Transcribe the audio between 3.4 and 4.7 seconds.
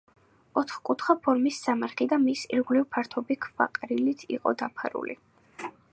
ქვაყრილით იყო